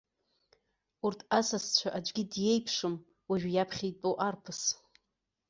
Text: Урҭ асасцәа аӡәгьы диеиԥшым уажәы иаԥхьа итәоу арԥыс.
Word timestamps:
Урҭ 1.05 1.19
асасцәа 1.39 1.89
аӡәгьы 1.97 2.23
диеиԥшым 2.31 2.95
уажәы 3.29 3.49
иаԥхьа 3.51 3.85
итәоу 3.91 4.15
арԥыс. 4.27 4.61